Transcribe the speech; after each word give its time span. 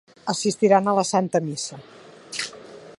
Assistiran 0.31 0.87
a 0.87 0.95
la 0.99 1.03
santa 1.09 1.41
missa. 1.51 1.81